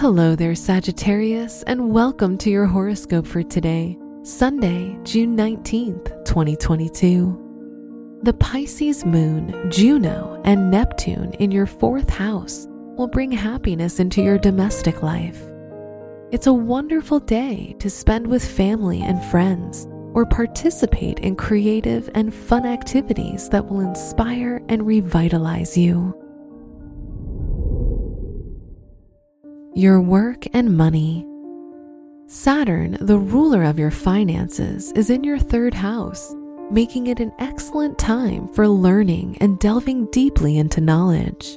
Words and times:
Hello 0.00 0.34
there, 0.34 0.54
Sagittarius, 0.54 1.62
and 1.64 1.92
welcome 1.92 2.38
to 2.38 2.48
your 2.48 2.64
horoscope 2.64 3.26
for 3.26 3.42
today, 3.42 3.98
Sunday, 4.22 4.98
June 5.02 5.36
19th, 5.36 6.24
2022. 6.24 8.20
The 8.22 8.32
Pisces 8.32 9.04
moon, 9.04 9.70
Juno, 9.70 10.40
and 10.46 10.70
Neptune 10.70 11.34
in 11.34 11.50
your 11.50 11.66
fourth 11.66 12.08
house 12.08 12.66
will 12.96 13.08
bring 13.08 13.30
happiness 13.30 14.00
into 14.00 14.22
your 14.22 14.38
domestic 14.38 15.02
life. 15.02 15.38
It's 16.32 16.46
a 16.46 16.54
wonderful 16.54 17.20
day 17.20 17.76
to 17.78 17.90
spend 17.90 18.26
with 18.26 18.42
family 18.42 19.02
and 19.02 19.22
friends 19.24 19.86
or 20.14 20.24
participate 20.24 21.18
in 21.18 21.36
creative 21.36 22.08
and 22.14 22.32
fun 22.32 22.64
activities 22.64 23.50
that 23.50 23.68
will 23.68 23.80
inspire 23.80 24.62
and 24.70 24.86
revitalize 24.86 25.76
you. 25.76 26.16
Your 29.80 29.98
work 29.98 30.44
and 30.52 30.76
money. 30.76 31.26
Saturn, 32.26 32.98
the 33.00 33.16
ruler 33.16 33.62
of 33.62 33.78
your 33.78 33.90
finances, 33.90 34.92
is 34.92 35.08
in 35.08 35.24
your 35.24 35.38
third 35.38 35.72
house, 35.72 36.34
making 36.70 37.06
it 37.06 37.18
an 37.18 37.32
excellent 37.38 37.98
time 37.98 38.46
for 38.48 38.68
learning 38.68 39.38
and 39.40 39.58
delving 39.58 40.04
deeply 40.10 40.58
into 40.58 40.82
knowledge. 40.82 41.56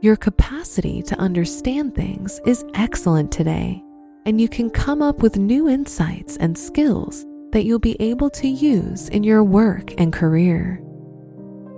Your 0.00 0.16
capacity 0.16 1.02
to 1.02 1.16
understand 1.20 1.94
things 1.94 2.40
is 2.44 2.64
excellent 2.74 3.30
today, 3.30 3.80
and 4.24 4.40
you 4.40 4.48
can 4.48 4.68
come 4.68 5.00
up 5.00 5.22
with 5.22 5.36
new 5.36 5.68
insights 5.68 6.36
and 6.38 6.58
skills 6.58 7.24
that 7.52 7.62
you'll 7.64 7.78
be 7.78 7.96
able 8.00 8.28
to 8.30 8.48
use 8.48 9.08
in 9.10 9.22
your 9.22 9.44
work 9.44 9.94
and 10.00 10.12
career. 10.12 10.82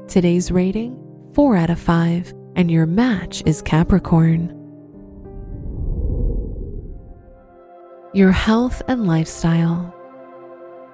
Today's 0.08 0.50
rating 0.50 0.98
4 1.34 1.56
out 1.56 1.68
of 1.68 1.78
5, 1.78 2.32
and 2.56 2.70
your 2.70 2.86
match 2.86 3.42
is 3.44 3.60
Capricorn. 3.60 4.57
Your 8.14 8.32
health 8.32 8.80
and 8.88 9.06
lifestyle. 9.06 9.94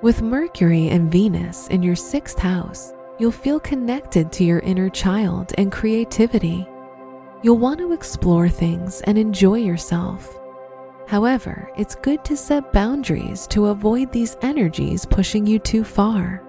With 0.02 0.20
Mercury 0.20 0.88
and 0.88 1.12
Venus 1.12 1.68
in 1.68 1.80
your 1.82 1.94
sixth 1.94 2.38
house, 2.38 2.92
you'll 3.18 3.30
feel 3.30 3.60
connected 3.60 4.32
to 4.32 4.44
your 4.44 4.58
inner 4.60 4.88
child 4.88 5.52
and 5.56 5.70
creativity. 5.70 6.66
You'll 7.42 7.58
want 7.58 7.78
to 7.78 7.92
explore 7.92 8.48
things 8.48 9.00
and 9.02 9.16
enjoy 9.16 9.58
yourself. 9.58 10.36
However, 11.06 11.70
it's 11.76 11.94
good 11.94 12.24
to 12.24 12.36
set 12.36 12.72
boundaries 12.72 13.46
to 13.48 13.66
avoid 13.66 14.10
these 14.10 14.36
energies 14.42 15.06
pushing 15.06 15.46
you 15.46 15.60
too 15.60 15.84
far. 15.84 16.42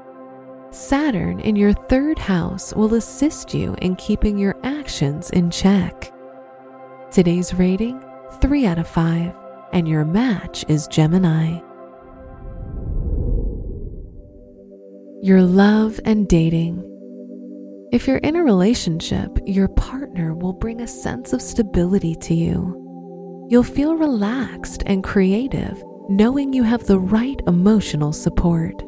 Saturn 0.71 1.39
in 1.41 1.55
your 1.55 1.73
third 1.73 2.17
house 2.17 2.73
will 2.73 2.95
assist 2.95 3.53
you 3.53 3.75
in 3.83 3.95
keeping 3.97 4.37
your 4.37 4.55
actions 4.63 5.29
in 5.29 5.51
check. 5.51 6.11
Today's 7.11 7.53
rating 7.53 8.03
3 8.41 8.65
out 8.65 8.79
of 8.79 8.87
5 8.87 9.44
and 9.75 9.89
your 9.89 10.05
match 10.05 10.63
is 10.69 10.87
Gemini. 10.87 11.59
Your 15.21 15.41
love 15.41 15.99
and 16.05 16.29
dating. 16.29 16.81
If 17.91 18.07
you're 18.07 18.17
in 18.19 18.37
a 18.37 18.43
relationship, 18.43 19.37
your 19.45 19.67
partner 19.67 20.33
will 20.33 20.53
bring 20.53 20.79
a 20.79 20.87
sense 20.87 21.33
of 21.33 21.41
stability 21.41 22.15
to 22.15 22.33
you. 22.33 23.47
You'll 23.49 23.63
feel 23.63 23.97
relaxed 23.97 24.81
and 24.85 25.03
creative 25.03 25.83
knowing 26.07 26.53
you 26.53 26.63
have 26.63 26.85
the 26.85 26.99
right 26.99 27.41
emotional 27.45 28.13
support. 28.13 28.81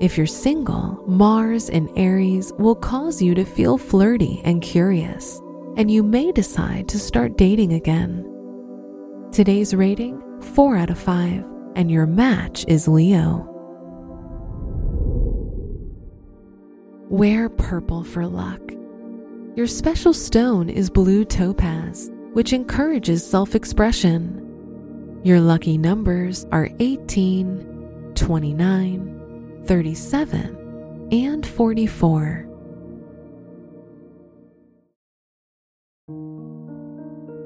If 0.00 0.16
you're 0.16 0.26
single, 0.26 1.02
Mars 1.08 1.68
in 1.68 1.88
Aries 1.98 2.52
will 2.60 2.76
cause 2.76 3.20
you 3.20 3.34
to 3.34 3.44
feel 3.44 3.76
flirty 3.76 4.40
and 4.44 4.62
curious, 4.62 5.40
and 5.76 5.90
you 5.90 6.04
may 6.04 6.30
decide 6.30 6.88
to 6.90 6.98
start 7.00 7.36
dating 7.36 7.72
again. 7.72 8.35
Today's 9.32 9.74
rating 9.74 10.22
4 10.54 10.76
out 10.76 10.88
of 10.90 10.98
5, 10.98 11.44
and 11.74 11.90
your 11.90 12.06
match 12.06 12.64
is 12.68 12.88
Leo. 12.88 13.46
Wear 17.10 17.48
purple 17.50 18.02
for 18.02 18.26
luck. 18.26 18.60
Your 19.54 19.66
special 19.66 20.14
stone 20.14 20.70
is 20.70 20.88
blue 20.88 21.24
topaz, 21.24 22.10
which 22.32 22.52
encourages 22.52 23.28
self 23.28 23.54
expression. 23.54 25.20
Your 25.22 25.40
lucky 25.40 25.76
numbers 25.76 26.46
are 26.52 26.70
18, 26.78 28.12
29, 28.14 29.62
37, 29.66 31.08
and 31.12 31.46
44. 31.46 32.45